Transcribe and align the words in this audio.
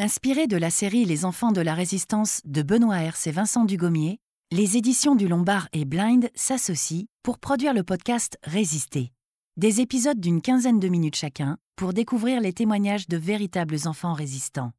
Inspiré 0.00 0.46
de 0.46 0.56
la 0.56 0.70
série 0.70 1.04
Les 1.04 1.24
enfants 1.24 1.50
de 1.50 1.60
la 1.60 1.74
résistance 1.74 2.40
de 2.44 2.62
Benoît 2.62 3.02
Hers 3.02 3.16
et 3.26 3.32
Vincent 3.32 3.64
Dugommier, 3.64 4.20
les 4.52 4.76
éditions 4.76 5.16
du 5.16 5.26
Lombard 5.26 5.68
et 5.72 5.84
Blind 5.84 6.30
s'associent 6.36 7.06
pour 7.24 7.40
produire 7.40 7.74
le 7.74 7.82
podcast 7.82 8.38
Résister. 8.44 9.10
Des 9.56 9.80
épisodes 9.80 10.20
d'une 10.20 10.40
quinzaine 10.40 10.78
de 10.78 10.86
minutes 10.86 11.16
chacun 11.16 11.58
pour 11.74 11.92
découvrir 11.92 12.40
les 12.40 12.52
témoignages 12.52 13.08
de 13.08 13.16
véritables 13.16 13.76
enfants 13.86 14.12
résistants. 14.12 14.70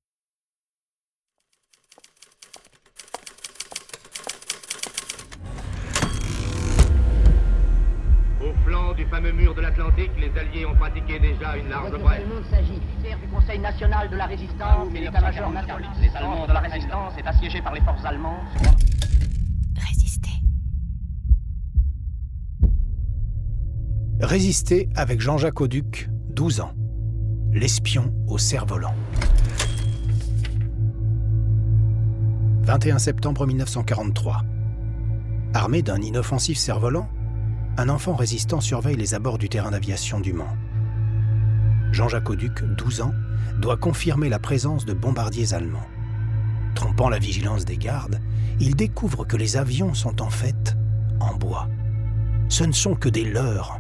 Au 8.41 8.53
flanc 8.63 8.79
du 8.99 9.05
fameux 9.05 9.31
mur 9.31 9.55
de 9.55 9.61
l'Atlantique, 9.61 10.11
les 10.19 10.37
Alliés 10.37 10.65
ont 10.65 10.75
pratiqué 10.75 11.19
déjà 11.19 11.55
une 11.55 11.69
large 11.69 11.91
brèche. 11.91 12.21
nom 12.27 12.43
s'agit 12.49 12.81
du 13.01 13.27
Conseil 13.33 13.59
national 13.59 14.09
de 14.09 14.17
la 14.17 14.25
résistance 14.25 14.89
et 14.93 14.99
l'état-major 14.99 15.49
national. 15.51 15.89
Les 16.01 16.15
Allemands 16.17 16.45
de 16.45 16.51
la 16.51 16.59
résistance 16.59 17.13
est 17.17 17.25
assiégé 17.25 17.61
par 17.61 17.73
les 17.73 17.79
forces 17.79 18.03
allemandes. 18.03 18.43
Résister. 19.77 20.29
Résister 24.19 24.89
avec 24.97 25.21
Jean-Jacques 25.21 25.61
Auduc, 25.61 26.09
12 26.31 26.59
ans. 26.59 26.73
L'espion 27.53 28.13
au 28.27 28.37
cerf-volant. 28.37 28.95
21 32.63 32.99
septembre 32.99 33.47
1943. 33.47 34.41
Armé 35.53 35.81
d'un 35.83 36.01
inoffensif 36.01 36.57
cerf-volant, 36.57 37.09
un 37.79 37.87
enfant 37.87 38.13
résistant 38.13 38.59
surveille 38.59 38.97
les 38.97 39.13
abords 39.13 39.37
du 39.37 39.47
terrain 39.47 39.71
d'aviation 39.71 40.19
du 40.19 40.33
Mans. 40.33 40.57
Jean-Jacques 41.93 42.29
Auduc, 42.29 42.61
12 42.75 42.99
ans, 43.01 43.13
doit 43.57 43.77
confirmer 43.77 44.27
la 44.27 44.37
présence 44.37 44.83
de 44.83 44.91
bombardiers 44.91 45.53
allemands. 45.53 45.87
Trompant 46.75 47.07
la 47.07 47.19
vigilance 47.19 47.63
des 47.63 47.77
gardes, 47.77 48.19
il 48.59 48.75
découvre 48.75 49.23
que 49.23 49.37
les 49.37 49.55
avions 49.55 49.93
sont 49.93 50.21
en 50.21 50.29
fait 50.29 50.75
en 51.21 51.35
bois. 51.35 51.69
Ce 52.49 52.65
ne 52.65 52.73
sont 52.73 52.95
que 52.95 53.07
des 53.07 53.23
leurres. 53.23 53.79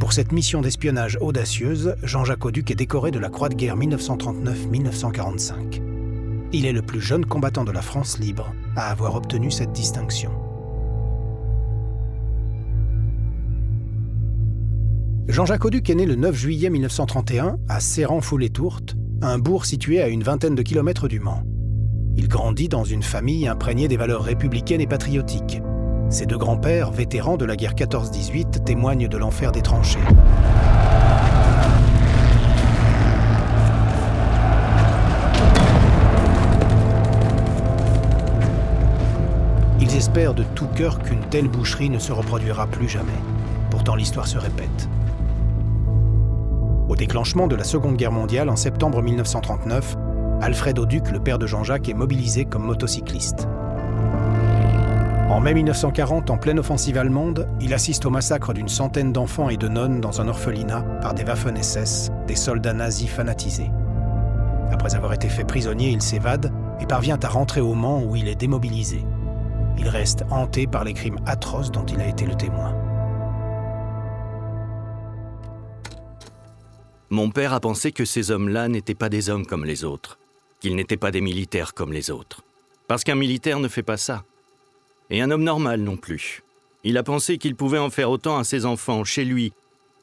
Pour 0.00 0.14
cette 0.14 0.32
mission 0.32 0.62
d'espionnage 0.62 1.18
audacieuse, 1.20 1.96
Jean-Jacques 2.02 2.46
Auduc 2.46 2.70
est 2.70 2.76
décoré 2.76 3.10
de 3.10 3.18
la 3.18 3.28
Croix 3.28 3.50
de 3.50 3.56
guerre 3.56 3.76
1939-1945. 3.76 5.82
Il 6.52 6.64
est 6.64 6.72
le 6.72 6.80
plus 6.80 7.02
jeune 7.02 7.26
combattant 7.26 7.64
de 7.64 7.72
la 7.72 7.82
France 7.82 8.18
libre 8.18 8.54
à 8.74 8.90
avoir 8.90 9.16
obtenu 9.16 9.50
cette 9.50 9.72
distinction. 9.72 10.45
Jean-Jacques 15.28 15.64
Auduc 15.64 15.90
est 15.90 15.96
né 15.96 16.06
le 16.06 16.14
9 16.14 16.36
juillet 16.36 16.70
1931 16.70 17.58
à 17.68 17.80
Serran-Foulet-Tourte, 17.80 18.94
un 19.22 19.40
bourg 19.40 19.66
situé 19.66 20.00
à 20.00 20.06
une 20.06 20.22
vingtaine 20.22 20.54
de 20.54 20.62
kilomètres 20.62 21.08
du 21.08 21.18
Mans. 21.18 21.42
Il 22.16 22.28
grandit 22.28 22.68
dans 22.68 22.84
une 22.84 23.02
famille 23.02 23.48
imprégnée 23.48 23.88
des 23.88 23.96
valeurs 23.96 24.22
républicaines 24.22 24.80
et 24.80 24.86
patriotiques. 24.86 25.60
Ses 26.10 26.26
deux 26.26 26.38
grands-pères, 26.38 26.92
vétérans 26.92 27.36
de 27.36 27.44
la 27.44 27.56
guerre 27.56 27.74
14-18, 27.74 28.62
témoignent 28.62 29.08
de 29.08 29.16
l'enfer 29.16 29.50
des 29.50 29.62
tranchées. 29.62 29.98
Ils 39.80 39.96
espèrent 39.96 40.34
de 40.34 40.44
tout 40.54 40.68
cœur 40.68 41.00
qu'une 41.00 41.24
telle 41.30 41.48
boucherie 41.48 41.90
ne 41.90 41.98
se 41.98 42.12
reproduira 42.12 42.68
plus 42.68 42.88
jamais. 42.88 43.10
Pourtant, 43.70 43.96
l'histoire 43.96 44.28
se 44.28 44.38
répète. 44.38 44.88
Déclenchement 46.96 47.46
de 47.46 47.56
la 47.56 47.64
Seconde 47.64 47.96
Guerre 47.96 48.10
mondiale 48.10 48.48
en 48.48 48.56
septembre 48.56 49.02
1939, 49.02 49.96
Alfred 50.40 50.78
Auduc, 50.78 51.10
le 51.10 51.20
père 51.20 51.38
de 51.38 51.46
Jean-Jacques, 51.46 51.90
est 51.90 51.94
mobilisé 51.94 52.46
comme 52.46 52.64
motocycliste. 52.64 53.46
En 55.28 55.38
mai 55.40 55.52
1940, 55.52 56.30
en 56.30 56.38
pleine 56.38 56.58
offensive 56.58 56.96
allemande, 56.96 57.48
il 57.60 57.74
assiste 57.74 58.06
au 58.06 58.10
massacre 58.10 58.54
d'une 58.54 58.68
centaine 58.68 59.12
d'enfants 59.12 59.50
et 59.50 59.58
de 59.58 59.68
nonnes 59.68 60.00
dans 60.00 60.22
un 60.22 60.28
orphelinat 60.28 60.80
par 61.02 61.12
des 61.12 61.24
Waffen-SS, 61.24 62.12
des 62.26 62.36
soldats 62.36 62.72
nazis 62.72 63.10
fanatisés. 63.10 63.70
Après 64.72 64.94
avoir 64.94 65.12
été 65.12 65.28
fait 65.28 65.44
prisonnier, 65.44 65.90
il 65.90 66.00
s'évade 66.00 66.50
et 66.80 66.86
parvient 66.86 67.18
à 67.22 67.28
rentrer 67.28 67.60
au 67.60 67.74
Mans 67.74 68.02
où 68.02 68.16
il 68.16 68.26
est 68.26 68.40
démobilisé. 68.40 69.04
Il 69.76 69.88
reste 69.88 70.24
hanté 70.30 70.66
par 70.66 70.84
les 70.84 70.94
crimes 70.94 71.18
atroces 71.26 71.70
dont 71.70 71.84
il 71.84 72.00
a 72.00 72.06
été 72.06 72.24
le 72.24 72.36
témoin. 72.36 72.85
Mon 77.10 77.30
père 77.30 77.52
a 77.52 77.60
pensé 77.60 77.92
que 77.92 78.04
ces 78.04 78.32
hommes-là 78.32 78.68
n'étaient 78.68 78.94
pas 78.94 79.08
des 79.08 79.30
hommes 79.30 79.46
comme 79.46 79.64
les 79.64 79.84
autres, 79.84 80.18
qu'ils 80.60 80.74
n'étaient 80.74 80.96
pas 80.96 81.12
des 81.12 81.20
militaires 81.20 81.72
comme 81.72 81.92
les 81.92 82.10
autres. 82.10 82.42
Parce 82.88 83.04
qu'un 83.04 83.14
militaire 83.14 83.60
ne 83.60 83.68
fait 83.68 83.84
pas 83.84 83.96
ça. 83.96 84.24
Et 85.10 85.22
un 85.22 85.30
homme 85.30 85.44
normal 85.44 85.80
non 85.80 85.96
plus. 85.96 86.42
Il 86.82 86.98
a 86.98 87.04
pensé 87.04 87.38
qu'il 87.38 87.54
pouvait 87.54 87.78
en 87.78 87.90
faire 87.90 88.10
autant 88.10 88.38
à 88.38 88.44
ses 88.44 88.66
enfants, 88.66 89.04
chez 89.04 89.24
lui, 89.24 89.52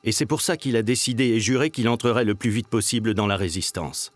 et 0.05 0.11
c'est 0.11 0.25
pour 0.25 0.41
ça 0.41 0.55
qu'il 0.55 0.77
a 0.77 0.81
décidé 0.81 1.25
et 1.25 1.39
juré 1.39 1.71
qu'il 1.71 1.89
entrerait 1.89 2.25
le 2.25 2.35
plus 2.35 2.49
vite 2.49 2.67
possible 2.67 3.13
dans 3.13 3.27
la 3.27 3.37
résistance. 3.37 4.11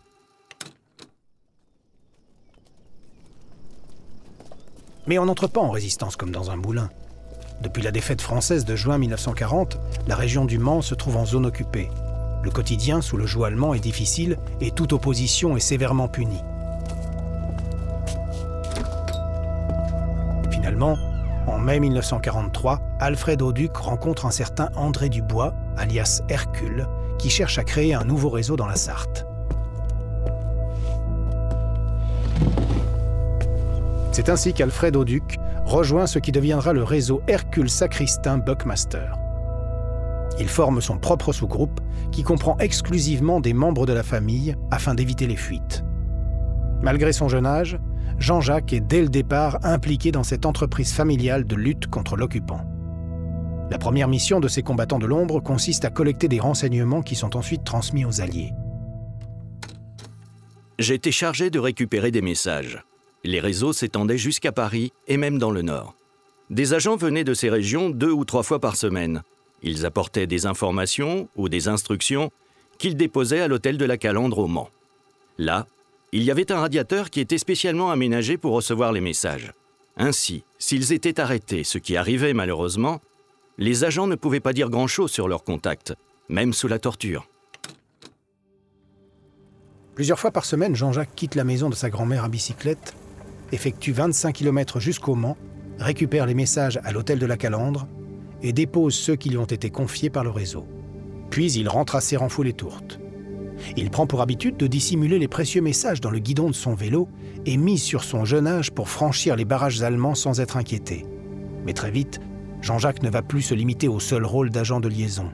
Mais 5.06 5.18
on 5.18 5.26
n'entre 5.26 5.46
pas 5.46 5.60
en 5.60 5.70
résistance 5.70 6.16
comme 6.16 6.30
dans 6.30 6.50
un 6.50 6.56
moulin. 6.56 6.90
Depuis 7.62 7.82
la 7.82 7.90
défaite 7.90 8.20
française 8.20 8.64
de 8.64 8.76
juin 8.76 8.98
1940, 8.98 9.78
la 10.06 10.16
région 10.16 10.44
du 10.44 10.58
Mans 10.58 10.82
se 10.82 10.94
trouve 10.94 11.16
en 11.16 11.24
zone 11.24 11.46
occupée. 11.46 11.88
Le 12.48 12.54
quotidien 12.54 13.02
sous 13.02 13.18
le 13.18 13.26
joug 13.26 13.44
allemand 13.44 13.74
est 13.74 13.78
difficile 13.78 14.38
et 14.62 14.70
toute 14.70 14.94
opposition 14.94 15.54
est 15.58 15.60
sévèrement 15.60 16.08
punie. 16.08 16.42
Finalement, 20.50 20.96
en 21.46 21.58
mai 21.58 21.78
1943, 21.78 22.80
Alfred 23.00 23.42
Auduc 23.42 23.76
rencontre 23.76 24.24
un 24.24 24.30
certain 24.30 24.70
André 24.76 25.10
Dubois, 25.10 25.52
alias 25.76 26.22
Hercule, 26.30 26.88
qui 27.18 27.28
cherche 27.28 27.58
à 27.58 27.64
créer 27.64 27.92
un 27.92 28.04
nouveau 28.04 28.30
réseau 28.30 28.56
dans 28.56 28.66
la 28.66 28.76
Sarthe. 28.76 29.26
C'est 34.12 34.30
ainsi 34.30 34.54
qu'Alfred 34.54 34.96
Auduc 34.96 35.38
rejoint 35.66 36.06
ce 36.06 36.18
qui 36.18 36.32
deviendra 36.32 36.72
le 36.72 36.82
réseau 36.82 37.20
Hercule 37.28 37.68
Sacristain 37.68 38.38
Buckmaster. 38.38 39.12
Il 40.40 40.48
forme 40.48 40.80
son 40.80 40.96
propre 40.96 41.34
sous-groupe 41.34 41.80
qui 42.10 42.22
comprend 42.22 42.56
exclusivement 42.58 43.40
des 43.40 43.52
membres 43.52 43.86
de 43.86 43.92
la 43.92 44.02
famille 44.02 44.56
afin 44.70 44.94
d'éviter 44.94 45.26
les 45.26 45.36
fuites. 45.36 45.84
Malgré 46.82 47.12
son 47.12 47.28
jeune 47.28 47.46
âge, 47.46 47.78
Jean-Jacques 48.18 48.72
est 48.72 48.80
dès 48.80 49.02
le 49.02 49.08
départ 49.08 49.58
impliqué 49.64 50.10
dans 50.10 50.24
cette 50.24 50.46
entreprise 50.46 50.92
familiale 50.92 51.44
de 51.44 51.54
lutte 51.54 51.86
contre 51.86 52.16
l'occupant. 52.16 52.64
La 53.70 53.78
première 53.78 54.08
mission 54.08 54.40
de 54.40 54.48
ces 54.48 54.62
combattants 54.62 54.98
de 54.98 55.06
l'ombre 55.06 55.40
consiste 55.40 55.84
à 55.84 55.90
collecter 55.90 56.26
des 56.26 56.40
renseignements 56.40 57.02
qui 57.02 57.14
sont 57.14 57.36
ensuite 57.36 57.64
transmis 57.64 58.04
aux 58.04 58.20
Alliés. 58.20 58.52
Été 60.78 61.12
chargé 61.12 61.50
de 61.50 61.58
récupérer 61.58 62.10
des 62.10 62.22
messages. 62.22 62.82
Les 63.24 63.40
réseaux 63.40 63.72
s'étendaient 63.72 64.16
jusqu'à 64.18 64.52
Paris 64.52 64.92
et 65.06 65.16
même 65.16 65.38
dans 65.38 65.50
le 65.50 65.62
Nord. 65.62 65.94
Des 66.50 66.72
agents 66.72 66.96
venaient 66.96 67.24
de 67.24 67.34
ces 67.34 67.50
régions 67.50 67.90
deux 67.90 68.12
ou 68.12 68.24
trois 68.24 68.42
fois 68.42 68.58
par 68.58 68.76
semaine. 68.76 69.22
Ils 69.62 69.86
apportaient 69.86 70.26
des 70.26 70.46
informations 70.46 71.28
ou 71.36 71.48
des 71.48 71.68
instructions 71.68 72.30
qu'ils 72.78 72.96
déposaient 72.96 73.40
à 73.40 73.48
l'hôtel 73.48 73.76
de 73.76 73.84
la 73.84 73.96
Calandre 73.96 74.38
au 74.38 74.46
Mans. 74.46 74.70
Là, 75.36 75.66
il 76.12 76.22
y 76.22 76.30
avait 76.30 76.52
un 76.52 76.60
radiateur 76.60 77.10
qui 77.10 77.20
était 77.20 77.38
spécialement 77.38 77.90
aménagé 77.90 78.38
pour 78.38 78.52
recevoir 78.52 78.92
les 78.92 79.00
messages. 79.00 79.52
Ainsi, 79.96 80.44
s'ils 80.58 80.92
étaient 80.92 81.20
arrêtés, 81.20 81.64
ce 81.64 81.78
qui 81.78 81.96
arrivait 81.96 82.34
malheureusement, 82.34 83.00
les 83.58 83.84
agents 83.84 84.06
ne 84.06 84.14
pouvaient 84.14 84.40
pas 84.40 84.52
dire 84.52 84.70
grand-chose 84.70 85.10
sur 85.10 85.28
leurs 85.28 85.42
contacts, 85.42 85.92
même 86.28 86.52
sous 86.52 86.68
la 86.68 86.78
torture. 86.78 87.28
Plusieurs 89.96 90.20
fois 90.20 90.30
par 90.30 90.44
semaine, 90.44 90.76
Jean-Jacques 90.76 91.14
quitte 91.16 91.34
la 91.34 91.42
maison 91.42 91.68
de 91.68 91.74
sa 91.74 91.90
grand-mère 91.90 92.22
à 92.22 92.28
bicyclette, 92.28 92.94
effectue 93.50 93.92
25 93.92 94.32
km 94.32 94.78
jusqu'au 94.78 95.16
Mans, 95.16 95.36
récupère 95.80 96.26
les 96.26 96.34
messages 96.34 96.78
à 96.84 96.92
l'hôtel 96.92 97.18
de 97.18 97.26
la 97.26 97.36
Calandre 97.36 97.88
et 98.42 98.52
dépose 98.52 98.94
ceux 98.94 99.16
qui 99.16 99.30
lui 99.30 99.38
ont 99.38 99.44
été 99.44 99.70
confiés 99.70 100.10
par 100.10 100.24
le 100.24 100.30
réseau. 100.30 100.66
Puis 101.30 101.52
il 101.52 101.68
rentre 101.68 101.96
à 101.96 102.00
Serran-Foulet-Tourte. 102.00 103.00
Il 103.76 103.90
prend 103.90 104.06
pour 104.06 104.20
habitude 104.20 104.56
de 104.56 104.66
dissimuler 104.66 105.18
les 105.18 105.28
précieux 105.28 105.60
messages 105.60 106.00
dans 106.00 106.10
le 106.10 106.20
guidon 106.20 106.48
de 106.48 106.54
son 106.54 106.74
vélo 106.74 107.08
et 107.44 107.56
mise 107.56 107.82
sur 107.82 108.04
son 108.04 108.24
jeune 108.24 108.46
âge 108.46 108.70
pour 108.70 108.88
franchir 108.88 109.36
les 109.36 109.44
barrages 109.44 109.82
allemands 109.82 110.14
sans 110.14 110.40
être 110.40 110.56
inquiété. 110.56 111.04
Mais 111.66 111.72
très 111.72 111.90
vite, 111.90 112.20
Jean-Jacques 112.62 113.02
ne 113.02 113.10
va 113.10 113.22
plus 113.22 113.42
se 113.42 113.54
limiter 113.54 113.88
au 113.88 114.00
seul 114.00 114.24
rôle 114.24 114.50
d'agent 114.50 114.80
de 114.80 114.88
liaison. 114.88 115.30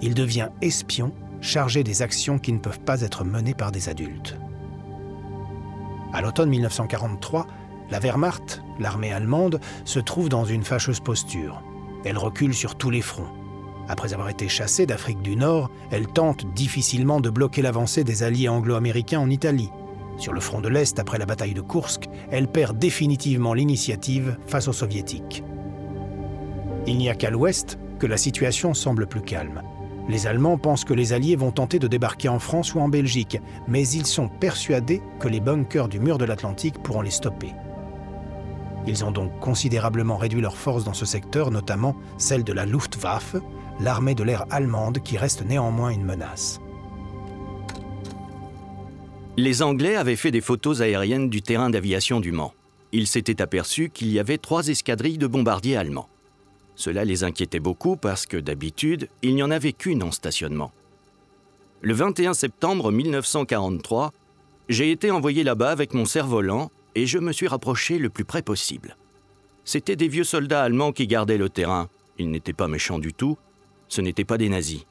Il 0.00 0.14
devient 0.14 0.48
espion 0.60 1.12
chargé 1.40 1.82
des 1.82 2.02
actions 2.02 2.38
qui 2.38 2.52
ne 2.52 2.58
peuvent 2.58 2.80
pas 2.80 3.00
être 3.02 3.24
menées 3.24 3.54
par 3.54 3.72
des 3.72 3.88
adultes. 3.88 4.38
À 6.12 6.20
l'automne 6.20 6.50
1943, 6.50 7.46
la 7.90 7.98
Wehrmacht, 7.98 8.62
l'armée 8.78 9.12
allemande, 9.12 9.60
se 9.84 9.98
trouve 9.98 10.28
dans 10.28 10.44
une 10.44 10.62
fâcheuse 10.62 11.00
posture. 11.00 11.62
Elle 12.04 12.18
recule 12.18 12.54
sur 12.54 12.74
tous 12.74 12.90
les 12.90 13.00
fronts. 13.00 13.28
Après 13.88 14.14
avoir 14.14 14.28
été 14.28 14.48
chassée 14.48 14.86
d'Afrique 14.86 15.22
du 15.22 15.36
Nord, 15.36 15.70
elle 15.90 16.06
tente 16.06 16.46
difficilement 16.54 17.20
de 17.20 17.30
bloquer 17.30 17.62
l'avancée 17.62 18.04
des 18.04 18.22
alliés 18.22 18.48
anglo-américains 18.48 19.20
en 19.20 19.30
Italie. 19.30 19.70
Sur 20.18 20.32
le 20.32 20.40
front 20.40 20.60
de 20.60 20.68
l'Est, 20.68 20.98
après 20.98 21.18
la 21.18 21.26
bataille 21.26 21.54
de 21.54 21.60
Kursk, 21.60 22.08
elle 22.30 22.48
perd 22.48 22.78
définitivement 22.78 23.54
l'initiative 23.54 24.36
face 24.46 24.68
aux 24.68 24.72
soviétiques. 24.72 25.42
Il 26.86 26.98
n'y 26.98 27.08
a 27.08 27.14
qu'à 27.14 27.30
l'ouest 27.30 27.78
que 27.98 28.06
la 28.06 28.16
situation 28.16 28.74
semble 28.74 29.06
plus 29.06 29.22
calme. 29.22 29.62
Les 30.08 30.26
Allemands 30.26 30.58
pensent 30.58 30.84
que 30.84 30.94
les 30.94 31.12
Alliés 31.12 31.36
vont 31.36 31.52
tenter 31.52 31.78
de 31.78 31.86
débarquer 31.86 32.28
en 32.28 32.40
France 32.40 32.74
ou 32.74 32.80
en 32.80 32.88
Belgique, 32.88 33.40
mais 33.68 33.86
ils 33.88 34.06
sont 34.06 34.28
persuadés 34.28 35.00
que 35.20 35.28
les 35.28 35.40
bunkers 35.40 35.88
du 35.88 36.00
mur 36.00 36.18
de 36.18 36.24
l'Atlantique 36.24 36.82
pourront 36.82 37.02
les 37.02 37.10
stopper. 37.10 37.52
Ils 38.86 39.04
ont 39.04 39.12
donc 39.12 39.38
considérablement 39.40 40.16
réduit 40.16 40.40
leurs 40.40 40.56
forces 40.56 40.84
dans 40.84 40.94
ce 40.94 41.06
secteur, 41.06 41.50
notamment 41.50 41.96
celle 42.18 42.44
de 42.44 42.52
la 42.52 42.66
Luftwaffe, 42.66 43.36
l'armée 43.80 44.14
de 44.14 44.24
l'air 44.24 44.44
allemande 44.50 44.98
qui 45.00 45.16
reste 45.16 45.44
néanmoins 45.44 45.90
une 45.90 46.04
menace. 46.04 46.60
Les 49.36 49.62
Anglais 49.62 49.96
avaient 49.96 50.16
fait 50.16 50.30
des 50.30 50.40
photos 50.40 50.80
aériennes 50.80 51.30
du 51.30 51.40
terrain 51.40 51.70
d'aviation 51.70 52.20
du 52.20 52.32
Mans. 52.32 52.52
Ils 52.92 53.06
s'étaient 53.06 53.40
aperçus 53.40 53.88
qu'il 53.88 54.08
y 54.08 54.18
avait 54.18 54.36
trois 54.36 54.68
escadrilles 54.68 55.16
de 55.16 55.26
bombardiers 55.26 55.76
allemands. 55.76 56.08
Cela 56.74 57.04
les 57.04 57.24
inquiétait 57.24 57.60
beaucoup 57.60 57.96
parce 57.96 58.26
que 58.26 58.36
d'habitude, 58.36 59.08
il 59.22 59.34
n'y 59.34 59.42
en 59.42 59.50
avait 59.50 59.72
qu'une 59.72 60.02
en 60.02 60.10
stationnement. 60.10 60.72
Le 61.80 61.94
21 61.94 62.34
septembre 62.34 62.92
1943, 62.92 64.12
j'ai 64.68 64.90
été 64.90 65.10
envoyé 65.10 65.44
là-bas 65.44 65.70
avec 65.70 65.94
mon 65.94 66.04
cerf-volant 66.04 66.70
et 66.94 67.06
je 67.06 67.18
me 67.18 67.32
suis 67.32 67.48
rapproché 67.48 67.98
le 67.98 68.10
plus 68.10 68.24
près 68.24 68.42
possible. 68.42 68.96
C'étaient 69.64 69.96
des 69.96 70.08
vieux 70.08 70.24
soldats 70.24 70.62
allemands 70.62 70.92
qui 70.92 71.06
gardaient 71.06 71.38
le 71.38 71.48
terrain. 71.48 71.88
Ils 72.18 72.30
n'étaient 72.30 72.52
pas 72.52 72.68
méchants 72.68 72.98
du 72.98 73.12
tout. 73.12 73.38
Ce 73.88 74.00
n'étaient 74.00 74.24
pas 74.24 74.38
des 74.38 74.48
nazis. 74.48 74.84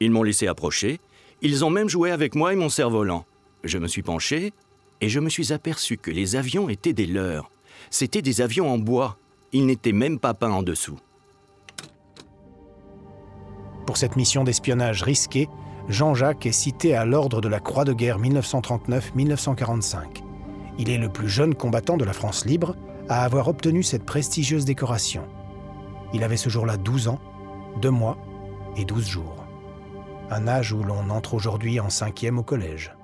Ils 0.00 0.10
m'ont 0.10 0.22
laissé 0.22 0.46
approcher. 0.46 1.00
Ils 1.42 1.64
ont 1.64 1.70
même 1.70 1.88
joué 1.88 2.10
avec 2.10 2.34
moi 2.34 2.52
et 2.52 2.56
mon 2.56 2.68
cerf-volant. 2.68 3.24
Je 3.64 3.78
me 3.78 3.88
suis 3.88 4.02
penché 4.02 4.52
et 5.00 5.08
je 5.08 5.20
me 5.20 5.28
suis 5.28 5.52
aperçu 5.52 5.96
que 5.96 6.10
les 6.10 6.36
avions 6.36 6.68
étaient 6.68 6.92
des 6.92 7.06
leurs. 7.06 7.50
C'étaient 7.90 8.22
des 8.22 8.40
avions 8.40 8.70
en 8.70 8.78
bois. 8.78 9.18
Ils 9.52 9.66
n'étaient 9.66 9.92
même 9.92 10.18
pas 10.18 10.34
peints 10.34 10.50
en 10.50 10.62
dessous. 10.62 10.98
Pour 13.86 13.96
cette 13.96 14.16
mission 14.16 14.44
d'espionnage 14.44 15.02
risquée, 15.02 15.48
Jean-Jacques 15.88 16.44
est 16.44 16.52
cité 16.52 16.94
à 16.94 17.06
l'ordre 17.06 17.40
de 17.40 17.48
la 17.48 17.60
Croix 17.60 17.84
de 17.84 17.94
guerre 17.94 18.20
1939-1945. 18.20 20.27
Il 20.78 20.90
est 20.90 20.98
le 20.98 21.08
plus 21.08 21.28
jeune 21.28 21.54
combattant 21.54 21.96
de 21.96 22.04
la 22.04 22.12
France 22.12 22.44
libre 22.44 22.76
à 23.08 23.24
avoir 23.24 23.48
obtenu 23.48 23.82
cette 23.82 24.04
prestigieuse 24.04 24.64
décoration. 24.64 25.24
Il 26.14 26.22
avait 26.22 26.36
ce 26.36 26.48
jour-là 26.48 26.76
12 26.76 27.08
ans, 27.08 27.18
2 27.82 27.90
mois 27.90 28.16
et 28.76 28.84
12 28.84 29.06
jours. 29.06 29.44
Un 30.30 30.46
âge 30.46 30.72
où 30.72 30.82
l'on 30.82 31.10
entre 31.10 31.34
aujourd'hui 31.34 31.80
en 31.80 31.90
cinquième 31.90 32.38
au 32.38 32.42
collège. 32.42 32.94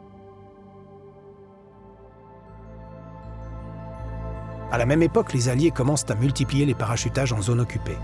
À 4.70 4.78
la 4.78 4.86
même 4.86 5.02
époque, 5.02 5.32
les 5.32 5.48
Alliés 5.48 5.70
commencent 5.70 6.08
à 6.10 6.14
multiplier 6.14 6.66
les 6.66 6.74
parachutages 6.74 7.32
en 7.32 7.40
zone 7.40 7.60
occupée. 7.60 7.98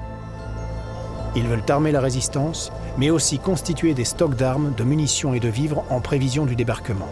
Ils 1.36 1.46
veulent 1.46 1.62
armer 1.68 1.92
la 1.92 2.00
résistance, 2.00 2.72
mais 2.98 3.10
aussi 3.10 3.38
constituer 3.38 3.94
des 3.94 4.04
stocks 4.04 4.34
d'armes, 4.34 4.72
de 4.76 4.84
munitions 4.84 5.32
et 5.32 5.40
de 5.40 5.48
vivres 5.48 5.84
en 5.90 6.00
prévision 6.00 6.44
du 6.44 6.56
débarquement. 6.56 7.08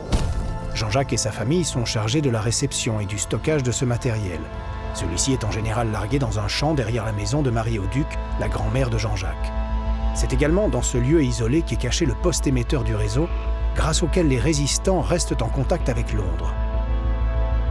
Jean-Jacques 0.79 1.13
et 1.13 1.17
sa 1.17 1.33
famille 1.33 1.65
sont 1.65 1.85
chargés 1.85 2.21
de 2.21 2.31
la 2.31 2.41
réception 2.41 3.01
et 3.01 3.05
du 3.05 3.19
stockage 3.19 3.65
de 3.65 3.73
ce 3.73 3.85
matériel. 3.85 4.39
Celui-ci 4.95 5.33
est 5.33 5.43
en 5.43 5.51
général 5.51 5.91
largué 5.91 6.21
dans 6.21 6.39
un 6.39 6.47
champ 6.47 6.73
derrière 6.73 7.05
la 7.05 7.11
maison 7.11 7.43
de 7.43 7.51
Marie-Auduc, 7.51 8.07
la 8.39 8.47
grand-mère 8.47 8.89
de 8.89 8.97
Jean-Jacques. 8.97 9.53
C'est 10.15 10.33
également 10.33 10.69
dans 10.69 10.81
ce 10.81 10.97
lieu 10.97 11.25
isolé 11.25 11.63
qu'est 11.63 11.75
caché 11.75 12.07
le 12.07 12.15
poste 12.15 12.47
émetteur 12.47 12.85
du 12.85 12.95
réseau, 12.95 13.29
grâce 13.75 14.05
auquel 14.05 14.29
les 14.29 14.39
résistants 14.39 15.01
restent 15.01 15.43
en 15.43 15.49
contact 15.49 15.89
avec 15.89 16.13
Londres. 16.13 16.55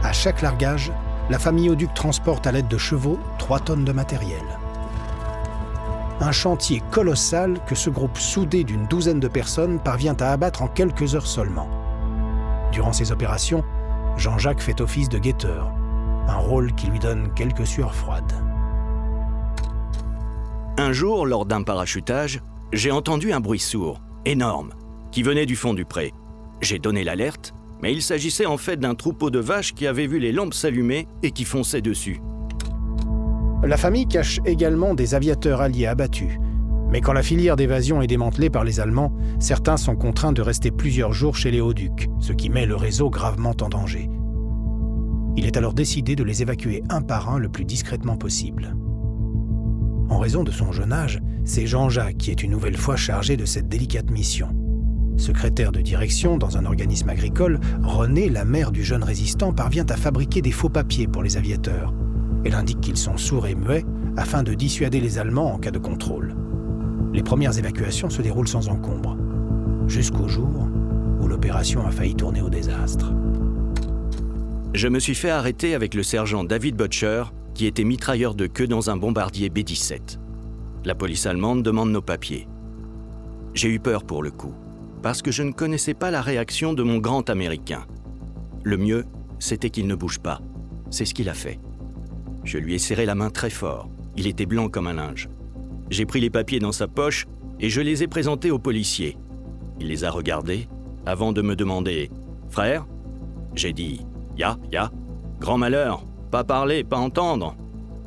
À 0.02 0.12
chaque 0.12 0.42
largage, 0.42 0.92
la 1.30 1.38
famille 1.38 1.70
Auduc 1.70 1.94
transporte 1.94 2.46
à 2.46 2.52
l'aide 2.52 2.68
de 2.68 2.76
chevaux 2.76 3.18
3 3.38 3.60
tonnes 3.60 3.86
de 3.86 3.92
matériel 3.92 4.44
un 6.20 6.32
chantier 6.32 6.82
colossal 6.90 7.60
que 7.64 7.76
ce 7.76 7.90
groupe 7.90 8.18
soudé 8.18 8.64
d'une 8.64 8.86
douzaine 8.86 9.20
de 9.20 9.28
personnes 9.28 9.78
parvient 9.78 10.16
à 10.18 10.32
abattre 10.32 10.62
en 10.62 10.66
quelques 10.66 11.14
heures 11.14 11.28
seulement. 11.28 11.77
Durant 12.78 12.92
ces 12.92 13.10
opérations, 13.10 13.64
Jean-Jacques 14.16 14.60
fait 14.60 14.80
office 14.80 15.08
de 15.08 15.18
guetteur, 15.18 15.72
un 16.28 16.36
rôle 16.36 16.72
qui 16.76 16.86
lui 16.86 17.00
donne 17.00 17.28
quelques 17.34 17.66
sueurs 17.66 17.92
froides. 17.92 18.32
Un 20.76 20.92
jour, 20.92 21.26
lors 21.26 21.44
d'un 21.44 21.64
parachutage, 21.64 22.40
j'ai 22.72 22.92
entendu 22.92 23.32
un 23.32 23.40
bruit 23.40 23.58
sourd, 23.58 24.00
énorme, 24.24 24.70
qui 25.10 25.24
venait 25.24 25.44
du 25.44 25.56
fond 25.56 25.74
du 25.74 25.84
pré. 25.84 26.12
J'ai 26.60 26.78
donné 26.78 27.02
l'alerte, 27.02 27.52
mais 27.82 27.92
il 27.92 28.00
s'agissait 28.00 28.46
en 28.46 28.58
fait 28.58 28.76
d'un 28.76 28.94
troupeau 28.94 29.30
de 29.30 29.40
vaches 29.40 29.74
qui 29.74 29.88
avait 29.88 30.06
vu 30.06 30.20
les 30.20 30.30
lampes 30.30 30.54
s'allumer 30.54 31.08
et 31.24 31.32
qui 31.32 31.44
fonçait 31.44 31.82
dessus. 31.82 32.20
La 33.64 33.76
famille 33.76 34.06
cache 34.06 34.38
également 34.46 34.94
des 34.94 35.16
aviateurs 35.16 35.62
alliés 35.62 35.86
abattus. 35.86 36.38
Mais 36.90 37.00
quand 37.00 37.12
la 37.12 37.22
filière 37.22 37.56
d'évasion 37.56 38.00
est 38.00 38.06
démantelée 38.06 38.48
par 38.48 38.64
les 38.64 38.80
Allemands, 38.80 39.12
certains 39.38 39.76
sont 39.76 39.96
contraints 39.96 40.32
de 40.32 40.40
rester 40.40 40.70
plusieurs 40.70 41.12
jours 41.12 41.36
chez 41.36 41.50
les 41.50 41.60
Hauts-Ducs, 41.60 42.08
ce 42.18 42.32
qui 42.32 42.48
met 42.48 42.64
le 42.64 42.76
réseau 42.76 43.10
gravement 43.10 43.54
en 43.60 43.68
danger. 43.68 44.08
Il 45.36 45.46
est 45.46 45.56
alors 45.56 45.74
décidé 45.74 46.16
de 46.16 46.24
les 46.24 46.42
évacuer 46.42 46.82
un 46.88 47.02
par 47.02 47.30
un 47.30 47.38
le 47.38 47.48
plus 47.48 47.64
discrètement 47.64 48.16
possible. 48.16 48.74
En 50.08 50.18
raison 50.18 50.42
de 50.42 50.50
son 50.50 50.72
jeune 50.72 50.92
âge, 50.92 51.20
c'est 51.44 51.66
Jean-Jacques 51.66 52.16
qui 52.16 52.30
est 52.30 52.42
une 52.42 52.50
nouvelle 52.50 52.76
fois 52.76 52.96
chargé 52.96 53.36
de 53.36 53.44
cette 53.44 53.68
délicate 53.68 54.10
mission. 54.10 54.48
Secrétaire 55.18 55.72
de 55.72 55.80
direction 55.80 56.38
dans 56.38 56.56
un 56.56 56.64
organisme 56.64 57.10
agricole, 57.10 57.60
René, 57.82 58.30
la 58.30 58.44
mère 58.44 58.72
du 58.72 58.82
jeune 58.82 59.04
résistant, 59.04 59.52
parvient 59.52 59.86
à 59.90 59.96
fabriquer 59.96 60.40
des 60.40 60.52
faux 60.52 60.70
papiers 60.70 61.06
pour 61.06 61.22
les 61.22 61.36
aviateurs. 61.36 61.92
Elle 62.44 62.54
indique 62.54 62.80
qu'ils 62.80 62.96
sont 62.96 63.16
sourds 63.16 63.46
et 63.46 63.54
muets 63.54 63.84
afin 64.16 64.42
de 64.42 64.54
dissuader 64.54 65.00
les 65.00 65.18
Allemands 65.18 65.52
en 65.52 65.58
cas 65.58 65.70
de 65.70 65.78
contrôle. 65.78 66.34
Les 67.12 67.22
premières 67.22 67.58
évacuations 67.58 68.10
se 68.10 68.22
déroulent 68.22 68.48
sans 68.48 68.68
encombre, 68.68 69.16
jusqu'au 69.86 70.28
jour 70.28 70.68
où 71.20 71.26
l'opération 71.26 71.86
a 71.86 71.90
failli 71.90 72.14
tourner 72.14 72.42
au 72.42 72.50
désastre. 72.50 73.12
Je 74.74 74.88
me 74.88 74.98
suis 74.98 75.14
fait 75.14 75.30
arrêter 75.30 75.74
avec 75.74 75.94
le 75.94 76.02
sergent 76.02 76.44
David 76.44 76.76
Butcher, 76.76 77.24
qui 77.54 77.66
était 77.66 77.84
mitrailleur 77.84 78.34
de 78.34 78.46
queue 78.46 78.66
dans 78.66 78.90
un 78.90 78.96
bombardier 78.96 79.48
B-17. 79.48 80.18
La 80.84 80.94
police 80.94 81.26
allemande 81.26 81.62
demande 81.62 81.90
nos 81.90 82.02
papiers. 82.02 82.46
J'ai 83.54 83.70
eu 83.70 83.80
peur 83.80 84.04
pour 84.04 84.22
le 84.22 84.30
coup, 84.30 84.54
parce 85.02 85.22
que 85.22 85.32
je 85.32 85.42
ne 85.42 85.52
connaissais 85.52 85.94
pas 85.94 86.10
la 86.10 86.20
réaction 86.20 86.74
de 86.74 86.82
mon 86.82 86.98
grand 86.98 87.28
Américain. 87.30 87.86
Le 88.62 88.76
mieux, 88.76 89.04
c'était 89.38 89.70
qu'il 89.70 89.86
ne 89.86 89.94
bouge 89.94 90.18
pas. 90.18 90.40
C'est 90.90 91.04
ce 91.04 91.14
qu'il 91.14 91.28
a 91.28 91.34
fait. 91.34 91.58
Je 92.44 92.58
lui 92.58 92.74
ai 92.74 92.78
serré 92.78 93.06
la 93.06 93.14
main 93.14 93.30
très 93.30 93.50
fort. 93.50 93.88
Il 94.16 94.26
était 94.26 94.46
blanc 94.46 94.68
comme 94.68 94.86
un 94.86 94.94
linge. 94.94 95.28
J'ai 95.90 96.06
pris 96.06 96.20
les 96.20 96.30
papiers 96.30 96.58
dans 96.58 96.72
sa 96.72 96.88
poche 96.88 97.26
et 97.60 97.70
je 97.70 97.80
les 97.80 98.02
ai 98.02 98.06
présentés 98.08 98.50
au 98.50 98.58
policier. 98.58 99.16
Il 99.80 99.88
les 99.88 100.04
a 100.04 100.10
regardés 100.10 100.68
avant 101.06 101.32
de 101.32 101.42
me 101.42 101.56
demander 101.56 102.10
Frère? 102.50 102.86
J'ai 103.54 103.72
dit 103.72 104.06
Ya, 104.36 104.56
ya. 104.72 104.90
Grand 105.40 105.58
malheur, 105.58 106.04
pas 106.30 106.44
parler, 106.44 106.84
pas 106.84 106.98
entendre 106.98 107.56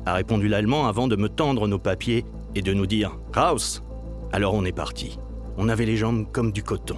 a 0.04 0.14
répondu 0.14 0.48
l'Allemand 0.48 0.88
avant 0.88 1.06
de 1.06 1.14
me 1.14 1.28
tendre 1.28 1.68
nos 1.68 1.78
papiers 1.78 2.24
et 2.56 2.62
de 2.62 2.74
nous 2.74 2.86
dire 2.86 3.16
Raus 3.32 3.84
Alors 4.32 4.54
on 4.54 4.64
est 4.64 4.72
parti. 4.72 5.16
On 5.56 5.68
avait 5.68 5.86
les 5.86 5.96
jambes 5.96 6.26
comme 6.32 6.50
du 6.50 6.64
coton. 6.64 6.96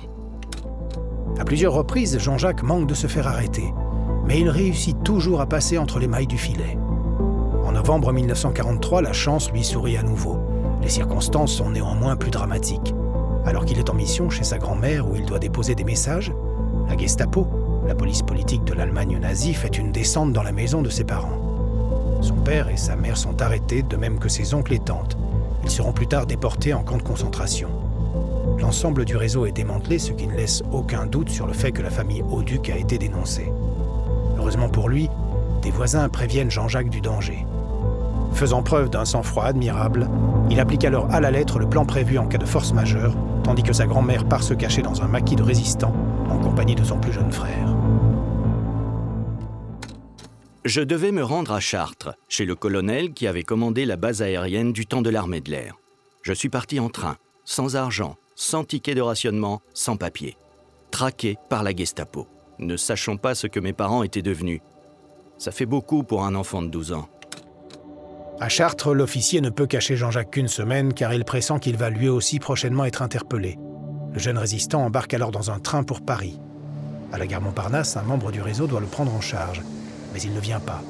À 1.39 1.45
plusieurs 1.45 1.75
reprises, 1.75 2.19
Jean-Jacques 2.19 2.63
manque 2.63 2.87
de 2.87 2.95
se 2.95 3.07
faire 3.07 3.27
arrêter, 3.27 3.75
mais 4.27 4.41
il 4.41 4.49
réussit 4.49 4.97
toujours 5.03 5.43
à 5.43 5.47
passer 5.47 5.77
entre 5.77 5.99
les 5.99 6.09
mailles 6.09 6.27
du 6.27 6.39
filet 6.39 6.79
novembre 7.75 8.13
1943, 8.13 9.03
la 9.03 9.13
chance 9.13 9.51
lui 9.51 9.65
sourit 9.65 9.97
à 9.97 10.03
nouveau. 10.03 10.39
Les 10.85 10.91
circonstances 10.91 11.55
sont 11.55 11.71
néanmoins 11.71 12.15
plus 12.15 12.31
dramatiques. 12.31 12.95
Alors 13.47 13.65
qu'il 13.65 13.79
est 13.79 13.89
en 13.89 13.95
mission 13.95 14.29
chez 14.29 14.45
sa 14.45 14.59
grand-mère 14.59 15.09
où 15.09 15.17
il 15.17 15.25
doit 15.25 15.39
déposer 15.39 15.75
des 15.75 15.83
messages, 15.83 16.31
la 16.87 16.97
Gestapo, 16.97 17.49
la 17.87 17.95
police 17.95 18.21
politique 18.21 18.65
de 18.65 18.75
l'Allemagne 18.75 19.19
nazie, 19.19 19.55
fait 19.55 19.79
une 19.79 19.93
descente 19.93 20.35
dans 20.35 20.43
la 20.43 20.53
maison 20.53 20.83
de 20.83 20.91
ses 20.91 21.05
parents. 21.05 22.21
Son 22.21 22.37
père 22.37 22.69
et 22.69 22.77
sa 22.77 22.97
mère 22.97 23.17
sont 23.17 23.41
arrêtés, 23.41 23.83
de 23.83 23.97
même 23.97 24.19
que 24.19 24.29
ses 24.29 24.53
oncles 24.53 24.75
et 24.75 24.79
tantes. 24.79 25.17
Ils 25.63 25.71
seront 25.71 25.93
plus 25.93 26.07
tard 26.07 26.27
déportés 26.27 26.75
en 26.75 26.83
camp 26.83 26.99
de 26.99 27.03
concentration. 27.03 27.71
L'ensemble 28.59 29.07
du 29.07 29.17
réseau 29.17 29.47
est 29.47 29.53
démantelé, 29.53 29.99
ce 29.99 30.13
qui 30.13 30.27
ne 30.27 30.37
laisse 30.37 30.63
aucun 30.71 31.07
doute 31.07 31.31
sur 31.31 31.47
le 31.47 31.55
fait 31.55 31.73
que 31.73 31.83
la 31.83 31.91
famille 31.91 32.23
Auduc 32.31 32.69
a 32.69 32.77
été 32.77 32.99
dénoncée. 32.99 33.51
Heureusement 34.37 34.69
pour 34.69 34.91
lui, 34.91 35.09
des 35.63 35.71
voisins 35.71 36.11
préviennent 36.11 36.51
Jean-Jacques 36.51 36.91
du 36.91 37.01
danger. 37.01 37.47
Faisant 38.45 38.63
preuve 38.63 38.91
d'un 38.91 39.07
sang-froid 39.07 39.47
admirable, 39.47 40.07
il 40.51 40.61
applique 40.61 40.85
alors 40.85 41.11
à 41.11 41.19
la 41.19 41.31
lettre 41.31 41.59
le 41.59 41.67
plan 41.67 41.87
prévu 41.87 42.19
en 42.19 42.27
cas 42.27 42.37
de 42.37 42.45
force 42.45 42.75
majeure, 42.75 43.17
tandis 43.43 43.63
que 43.63 43.73
sa 43.73 43.87
grand-mère 43.87 44.29
part 44.29 44.43
se 44.43 44.53
cacher 44.53 44.83
dans 44.83 45.01
un 45.01 45.09
maquis 45.09 45.35
de 45.35 45.43
résistants 45.43 45.95
en 46.29 46.39
compagnie 46.39 46.75
de 46.75 46.85
son 46.85 46.99
plus 47.01 47.15
jeune 47.15 47.33
frère. 47.33 47.75
Je 50.67 50.83
devais 50.83 51.11
me 51.11 51.25
rendre 51.25 51.53
à 51.53 51.61
Chartres, 51.61 52.11
chez 52.29 52.45
le 52.45 52.55
colonel 52.55 53.15
qui 53.15 53.27
avait 53.27 53.45
commandé 53.45 53.87
la 53.87 53.97
base 53.97 54.21
aérienne 54.21 54.75
du 54.75 54.85
temps 54.85 55.01
de 55.01 55.09
l'armée 55.09 55.41
de 55.41 55.51
l'air. 55.51 55.77
Je 56.21 56.35
suis 56.35 56.51
parti 56.51 56.79
en 56.81 56.91
train, 56.91 57.17
sans 57.47 57.77
argent, 57.77 58.17
sans 58.35 58.63
ticket 58.63 58.95
de 58.95 59.01
rationnement, 59.01 59.63
sans 59.73 59.97
papier. 59.97 60.37
Traqué 60.91 61.39
par 61.49 61.63
la 61.63 61.75
Gestapo. 61.75 62.27
ne 62.59 62.77
sachant 62.77 63.17
pas 63.17 63.35
ce 63.35 63.47
que 63.47 63.59
mes 63.59 63.73
parents 63.73 64.03
étaient 64.03 64.21
devenus. 64.21 64.61
Ça 65.39 65.51
fait 65.51 65.65
beaucoup 65.65 66.03
pour 66.03 66.27
un 66.27 66.35
enfant 66.35 66.61
de 66.61 66.69
12 66.69 66.93
ans. 66.93 67.09
À 68.41 68.49
Chartres, 68.49 68.95
l'officier 68.95 69.41
ne 69.41 69.49
peut 69.49 69.67
cacher 69.67 69.97
Jean-Jacques 69.97 70.33
qu'une 70.33 70.49
semaine 70.49 70.93
car 70.93 71.15
il 71.15 71.25
pressent 71.25 71.59
qu'il 71.61 71.77
va 71.77 71.89
lui 71.89 72.09
aussi 72.09 72.41
prochainement 72.41 72.85
être 72.85 73.03
interpellé. 73.03 73.59
Le 74.13 74.19
jeune 74.19 74.39
résistant 74.39 74.85
embarque 74.85 75.15
alors 75.15 75.31
dans 75.31 75.51
un 75.51 75.61
train 75.61 75.85
pour 75.85 76.01
Paris. 76.01 76.41
À 77.13 77.19
la 77.19 77.27
gare 77.29 77.41
Montparnasse, 77.41 77.97
un 77.97 78.03
membre 78.03 78.33
du 78.33 78.43
réseau 78.43 78.67
doit 78.67 78.81
le 78.81 78.87
prendre 78.87 79.15
en 79.15 79.21
charge, 79.21 79.63
mais 80.13 80.21
il 80.21 80.35
ne 80.35 80.41
vient 80.41 80.61
pas. 80.61 80.83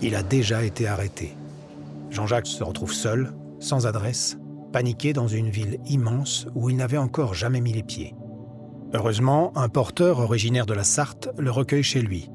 Il 0.00 0.14
a 0.14 0.22
déjà 0.22 0.64
été 0.64 0.86
arrêté. 0.86 1.36
Jean-Jacques 2.10 2.46
se 2.46 2.64
retrouve 2.64 2.92
seul, 2.92 3.32
sans 3.58 3.86
adresse, 3.86 4.38
paniqué 4.72 5.12
dans 5.12 5.28
une 5.28 5.50
ville 5.50 5.78
immense 5.86 6.46
où 6.54 6.70
il 6.70 6.76
n'avait 6.76 6.96
encore 6.96 7.34
jamais 7.34 7.60
mis 7.60 7.74
les 7.74 7.82
pieds. 7.82 8.14
Heureusement, 8.94 9.52
un 9.56 9.68
porteur 9.68 10.20
originaire 10.20 10.66
de 10.66 10.74
la 10.74 10.84
Sarthe 10.84 11.28
le 11.38 11.50
recueille 11.50 11.82
chez 11.82 12.00
lui. 12.00 12.30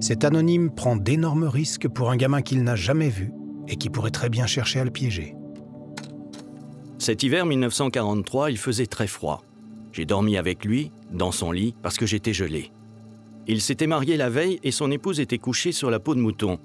Cet 0.00 0.24
anonyme 0.24 0.70
prend 0.70 0.96
d'énormes 0.96 1.44
risques 1.44 1.88
pour 1.88 2.10
un 2.10 2.16
gamin 2.16 2.42
qu'il 2.42 2.62
n'a 2.62 2.76
jamais 2.76 3.08
vu 3.08 3.32
et 3.68 3.76
qui 3.76 3.90
pourrait 3.90 4.10
très 4.10 4.28
bien 4.28 4.46
chercher 4.46 4.80
à 4.80 4.84
le 4.84 4.90
piéger. 4.90 5.34
Cet 6.98 7.22
hiver 7.22 7.46
1943, 7.46 8.50
il 8.50 8.58
faisait 8.58 8.86
très 8.86 9.06
froid. 9.06 9.42
J'ai 9.92 10.04
dormi 10.04 10.36
avec 10.36 10.64
lui, 10.64 10.90
dans 11.12 11.32
son 11.32 11.52
lit, 11.52 11.74
parce 11.82 11.96
que 11.96 12.06
j'étais 12.06 12.32
gelé. 12.32 12.72
Il 13.46 13.60
s'était 13.60 13.86
marié 13.86 14.16
la 14.16 14.30
veille 14.30 14.58
et 14.62 14.70
son 14.70 14.90
épouse 14.90 15.20
était 15.20 15.38
couchée 15.38 15.72
sur 15.72 15.90
la 15.90 16.00
peau 16.00 16.14
de 16.14 16.20
mouton. 16.20 16.58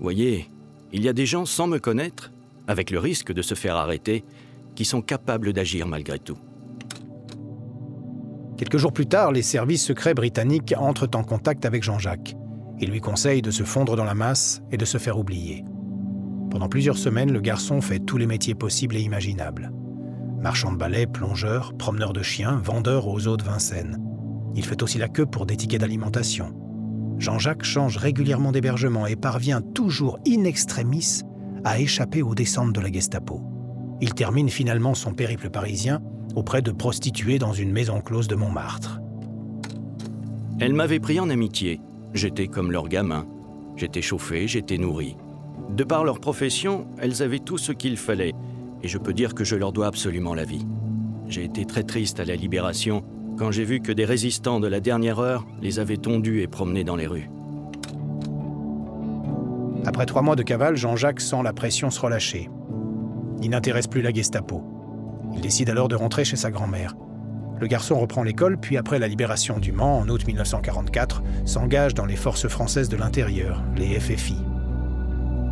Voyez, 0.00 0.50
il 0.92 1.02
y 1.04 1.08
a 1.08 1.12
des 1.12 1.26
gens 1.26 1.46
sans 1.46 1.66
me 1.66 1.78
connaître, 1.78 2.32
avec 2.66 2.90
le 2.90 2.98
risque 2.98 3.32
de 3.32 3.42
se 3.42 3.54
faire 3.54 3.76
arrêter, 3.76 4.24
qui 4.74 4.84
sont 4.84 5.02
capables 5.02 5.52
d'agir 5.52 5.86
malgré 5.86 6.18
tout. 6.18 6.38
Quelques 8.56 8.78
jours 8.78 8.92
plus 8.92 9.06
tard, 9.06 9.32
les 9.32 9.42
services 9.42 9.84
secrets 9.84 10.14
britanniques 10.14 10.74
entrent 10.76 11.08
en 11.14 11.24
contact 11.24 11.64
avec 11.64 11.82
Jean-Jacques. 11.82 12.34
Ils 12.82 12.90
lui 12.90 13.00
conseillent 13.00 13.42
de 13.42 13.52
se 13.52 13.62
fondre 13.62 13.94
dans 13.94 14.04
la 14.04 14.14
masse 14.14 14.60
et 14.72 14.76
de 14.76 14.84
se 14.84 14.98
faire 14.98 15.16
oublier. 15.16 15.64
Pendant 16.50 16.68
plusieurs 16.68 16.98
semaines, 16.98 17.32
le 17.32 17.40
garçon 17.40 17.80
fait 17.80 18.00
tous 18.00 18.16
les 18.16 18.26
métiers 18.26 18.56
possibles 18.56 18.96
et 18.96 19.00
imaginables. 19.00 19.72
Marchand 20.40 20.72
de 20.72 20.76
balai, 20.76 21.06
plongeur, 21.06 21.74
promeneur 21.78 22.12
de 22.12 22.22
chiens, 22.22 22.60
vendeur 22.62 23.06
aux 23.06 23.28
eaux 23.28 23.36
de 23.36 23.44
Vincennes. 23.44 23.98
Il 24.56 24.64
fait 24.64 24.82
aussi 24.82 24.98
la 24.98 25.06
queue 25.06 25.26
pour 25.26 25.46
des 25.46 25.56
tickets 25.56 25.80
d'alimentation. 25.80 26.56
Jean-Jacques 27.18 27.62
change 27.62 27.98
régulièrement 27.98 28.50
d'hébergement 28.50 29.06
et 29.06 29.14
parvient 29.14 29.60
toujours 29.60 30.18
in 30.26 30.42
extremis 30.42 31.22
à 31.62 31.78
échapper 31.78 32.20
aux 32.20 32.34
descentes 32.34 32.72
de 32.72 32.80
la 32.80 32.90
Gestapo. 32.90 33.44
Il 34.00 34.12
termine 34.12 34.48
finalement 34.48 34.94
son 34.94 35.14
périple 35.14 35.50
parisien 35.50 36.02
auprès 36.34 36.62
de 36.62 36.72
prostituées 36.72 37.38
dans 37.38 37.52
une 37.52 37.70
maison 37.70 38.00
close 38.00 38.26
de 38.26 38.34
Montmartre. 38.34 39.00
Elle 40.58 40.74
m'avait 40.74 40.98
pris 40.98 41.20
en 41.20 41.30
amitié. 41.30 41.80
J'étais 42.14 42.46
comme 42.46 42.72
leur 42.72 42.88
gamin. 42.88 43.26
J'étais 43.76 44.02
chauffé, 44.02 44.46
j'étais 44.46 44.78
nourri. 44.78 45.16
De 45.70 45.84
par 45.84 46.04
leur 46.04 46.20
profession, 46.20 46.86
elles 46.98 47.22
avaient 47.22 47.38
tout 47.38 47.58
ce 47.58 47.72
qu'il 47.72 47.96
fallait, 47.96 48.34
et 48.82 48.88
je 48.88 48.98
peux 48.98 49.14
dire 49.14 49.34
que 49.34 49.44
je 49.44 49.56
leur 49.56 49.72
dois 49.72 49.86
absolument 49.86 50.34
la 50.34 50.44
vie. 50.44 50.66
J'ai 51.28 51.44
été 51.44 51.64
très 51.64 51.82
triste 51.82 52.20
à 52.20 52.24
la 52.24 52.36
libération 52.36 53.02
quand 53.38 53.50
j'ai 53.50 53.64
vu 53.64 53.80
que 53.80 53.92
des 53.92 54.04
résistants 54.04 54.60
de 54.60 54.68
la 54.68 54.80
dernière 54.80 55.18
heure 55.18 55.46
les 55.62 55.78
avaient 55.78 55.96
tondus 55.96 56.42
et 56.42 56.46
promenés 56.46 56.84
dans 56.84 56.96
les 56.96 57.06
rues. 57.06 57.30
Après 59.86 60.06
trois 60.06 60.22
mois 60.22 60.36
de 60.36 60.42
cavale, 60.42 60.76
Jean-Jacques 60.76 61.20
sent 61.20 61.42
la 61.42 61.52
pression 61.52 61.90
se 61.90 62.00
relâcher. 62.00 62.50
Il 63.42 63.50
n'intéresse 63.50 63.86
plus 63.86 64.02
la 64.02 64.12
Gestapo. 64.12 64.62
Il 65.34 65.40
décide 65.40 65.70
alors 65.70 65.88
de 65.88 65.96
rentrer 65.96 66.24
chez 66.24 66.36
sa 66.36 66.50
grand-mère. 66.50 66.94
Le 67.62 67.68
garçon 67.68 68.00
reprend 68.00 68.24
l'école, 68.24 68.58
puis 68.58 68.76
après 68.76 68.98
la 68.98 69.06
libération 69.06 69.60
du 69.60 69.70
Mans 69.70 70.00
en 70.00 70.08
août 70.08 70.26
1944, 70.26 71.22
s'engage 71.44 71.94
dans 71.94 72.06
les 72.06 72.16
forces 72.16 72.48
françaises 72.48 72.88
de 72.88 72.96
l'intérieur, 72.96 73.62
les 73.76 74.00
FFI. 74.00 74.34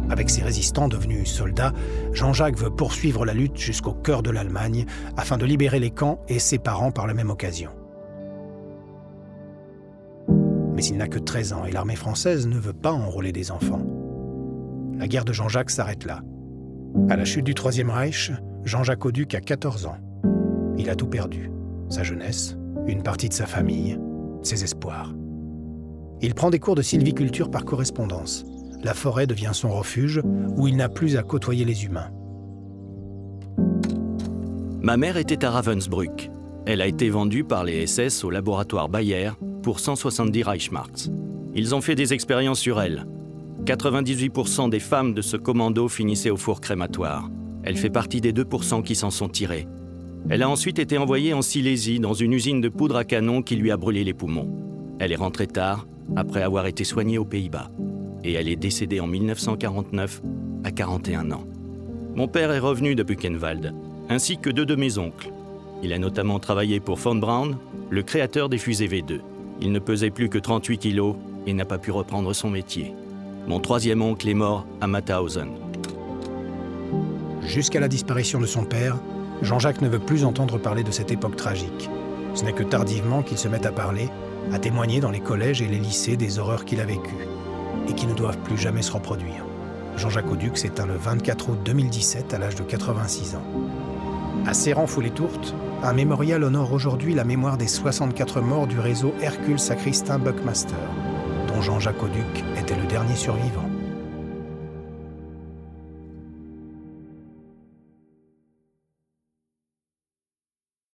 Avec 0.08 0.28
ses 0.28 0.42
résistants 0.42 0.88
devenus 0.88 1.30
soldats, 1.30 1.72
Jean-Jacques 2.12 2.58
veut 2.58 2.70
poursuivre 2.70 3.24
la 3.24 3.32
lutte 3.32 3.56
jusqu'au 3.56 3.92
cœur 3.92 4.24
de 4.24 4.30
l'Allemagne 4.30 4.86
afin 5.16 5.38
de 5.38 5.46
libérer 5.46 5.78
les 5.78 5.92
camps 5.92 6.20
et 6.26 6.40
ses 6.40 6.58
parents 6.58 6.90
par 6.90 7.06
la 7.06 7.14
même 7.14 7.30
occasion. 7.30 7.70
Mais 10.74 10.84
il 10.84 10.96
n'a 10.96 11.06
que 11.06 11.20
13 11.20 11.52
ans 11.52 11.64
et 11.64 11.70
l'armée 11.70 11.94
française 11.94 12.48
ne 12.48 12.58
veut 12.58 12.72
pas 12.72 12.90
enrôler 12.90 13.30
des 13.30 13.52
enfants. 13.52 13.86
La 14.98 15.06
guerre 15.06 15.24
de 15.24 15.32
Jean-Jacques 15.32 15.70
s'arrête 15.70 16.04
là. 16.04 16.22
À 17.08 17.14
la 17.14 17.24
chute 17.24 17.44
du 17.44 17.54
Troisième 17.54 17.90
Reich, 17.90 18.32
Jean-Jacques 18.64 19.04
Auduc 19.04 19.32
a 19.36 19.40
14 19.40 19.86
ans. 19.86 19.98
Il 20.76 20.90
a 20.90 20.96
tout 20.96 21.06
perdu. 21.06 21.52
Sa 21.90 22.04
jeunesse, 22.04 22.56
une 22.86 23.02
partie 23.02 23.28
de 23.28 23.34
sa 23.34 23.46
famille, 23.46 23.98
ses 24.42 24.62
espoirs. 24.62 25.12
Il 26.22 26.34
prend 26.34 26.50
des 26.50 26.60
cours 26.60 26.76
de 26.76 26.82
sylviculture 26.82 27.50
par 27.50 27.64
correspondance. 27.64 28.44
La 28.82 28.94
forêt 28.94 29.26
devient 29.26 29.50
son 29.52 29.70
refuge 29.70 30.22
où 30.56 30.68
il 30.68 30.76
n'a 30.76 30.88
plus 30.88 31.16
à 31.16 31.22
côtoyer 31.22 31.64
les 31.64 31.84
humains. 31.84 32.10
Ma 34.80 34.96
mère 34.96 35.16
était 35.16 35.44
à 35.44 35.50
Ravensbrück. 35.50 36.30
Elle 36.64 36.80
a 36.80 36.86
été 36.86 37.10
vendue 37.10 37.44
par 37.44 37.64
les 37.64 37.86
SS 37.86 38.22
au 38.22 38.30
laboratoire 38.30 38.88
Bayer 38.88 39.30
pour 39.62 39.80
170 39.80 40.44
Reichsmarks. 40.44 41.08
Ils 41.54 41.74
ont 41.74 41.80
fait 41.80 41.96
des 41.96 42.14
expériences 42.14 42.60
sur 42.60 42.80
elle. 42.80 43.06
98% 43.64 44.70
des 44.70 44.78
femmes 44.78 45.12
de 45.12 45.22
ce 45.22 45.36
commando 45.36 45.88
finissaient 45.88 46.30
au 46.30 46.36
four 46.36 46.60
crématoire. 46.60 47.28
Elle 47.64 47.76
fait 47.76 47.90
partie 47.90 48.20
des 48.20 48.32
2% 48.32 48.82
qui 48.82 48.94
s'en 48.94 49.10
sont 49.10 49.28
tirés. 49.28 49.66
Elle 50.28 50.42
a 50.42 50.48
ensuite 50.48 50.78
été 50.78 50.98
envoyée 50.98 51.32
en 51.34 51.42
Silésie 51.42 51.98
dans 51.98 52.14
une 52.14 52.32
usine 52.32 52.60
de 52.60 52.68
poudre 52.68 52.96
à 52.96 53.04
canon 53.04 53.42
qui 53.42 53.56
lui 53.56 53.70
a 53.70 53.76
brûlé 53.76 54.04
les 54.04 54.14
poumons. 54.14 54.48
Elle 54.98 55.12
est 55.12 55.16
rentrée 55.16 55.46
tard, 55.46 55.86
après 56.16 56.42
avoir 56.42 56.66
été 56.66 56.84
soignée 56.84 57.18
aux 57.18 57.24
Pays-Bas. 57.24 57.70
Et 58.22 58.34
elle 58.34 58.48
est 58.48 58.56
décédée 58.56 59.00
en 59.00 59.06
1949, 59.06 60.22
à 60.64 60.70
41 60.70 61.30
ans. 61.32 61.44
Mon 62.14 62.28
père 62.28 62.52
est 62.52 62.58
revenu 62.58 62.94
de 62.94 63.02
Buchenwald, 63.02 63.72
ainsi 64.08 64.36
que 64.36 64.50
deux 64.50 64.66
de 64.66 64.74
mes 64.74 64.98
oncles. 64.98 65.32
Il 65.82 65.92
a 65.92 65.98
notamment 65.98 66.38
travaillé 66.38 66.80
pour 66.80 66.96
von 66.96 67.14
Braun, 67.14 67.56
le 67.88 68.02
créateur 68.02 68.48
des 68.48 68.58
fusées 68.58 68.88
V2. 68.88 69.20
Il 69.62 69.72
ne 69.72 69.78
pesait 69.78 70.10
plus 70.10 70.28
que 70.28 70.38
38 70.38 70.78
kilos 70.78 71.16
et 71.46 71.54
n'a 71.54 71.64
pas 71.64 71.78
pu 71.78 71.90
reprendre 71.90 72.32
son 72.34 72.50
métier. 72.50 72.92
Mon 73.48 73.60
troisième 73.60 74.02
oncle 74.02 74.28
est 74.28 74.34
mort 74.34 74.66
à 74.80 74.86
Mauthausen. 74.86 75.48
Jusqu'à 77.42 77.80
la 77.80 77.88
disparition 77.88 78.38
de 78.38 78.46
son 78.46 78.64
père, 78.64 78.96
Jean-Jacques 79.42 79.80
ne 79.80 79.88
veut 79.88 79.98
plus 79.98 80.24
entendre 80.24 80.58
parler 80.58 80.84
de 80.84 80.90
cette 80.90 81.10
époque 81.10 81.36
tragique. 81.36 81.88
Ce 82.34 82.44
n'est 82.44 82.52
que 82.52 82.62
tardivement 82.62 83.22
qu'il 83.22 83.38
se 83.38 83.48
met 83.48 83.66
à 83.66 83.72
parler, 83.72 84.10
à 84.52 84.58
témoigner 84.58 85.00
dans 85.00 85.10
les 85.10 85.20
collèges 85.20 85.62
et 85.62 85.66
les 85.66 85.78
lycées 85.78 86.16
des 86.16 86.38
horreurs 86.38 86.64
qu'il 86.64 86.80
a 86.80 86.84
vécues 86.84 87.26
et 87.88 87.94
qui 87.94 88.06
ne 88.06 88.14
doivent 88.14 88.38
plus 88.38 88.58
jamais 88.58 88.82
se 88.82 88.92
reproduire. 88.92 89.46
Jean-Jacques 89.96 90.30
Auduc 90.30 90.58
s'éteint 90.58 90.86
le 90.86 90.96
24 90.96 91.50
août 91.50 91.58
2017 91.64 92.34
à 92.34 92.38
l'âge 92.38 92.54
de 92.54 92.62
86 92.62 93.34
ans. 93.34 93.44
À 94.46 94.54
Séran-Foulet-Tourte, 94.54 95.54
un 95.82 95.92
mémorial 95.92 96.44
honore 96.44 96.72
aujourd'hui 96.72 97.14
la 97.14 97.24
mémoire 97.24 97.56
des 97.56 97.66
64 97.66 98.40
morts 98.40 98.66
du 98.66 98.78
réseau 98.78 99.14
Hercule 99.22 99.58
Sacristain 99.58 100.18
Buckmaster, 100.18 100.76
dont 101.48 101.60
Jean-Jacques 101.62 102.02
Auduc 102.02 102.44
était 102.58 102.76
le 102.76 102.86
dernier 102.86 103.16
survivant. 103.16 103.69